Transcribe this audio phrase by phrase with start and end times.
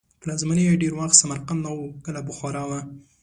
[0.21, 2.79] پلازمینه یې ډېر وخت سمرقند او کله بخارا وه.